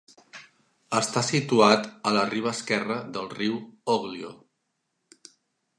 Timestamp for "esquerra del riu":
2.57-3.61